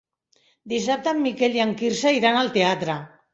Dissabte 0.71 1.13
en 1.17 1.21
Miquel 1.25 1.59
i 1.59 1.61
en 1.67 1.75
Quirze 1.83 2.15
iran 2.21 2.41
al 2.41 2.51
teatre. 2.57 2.99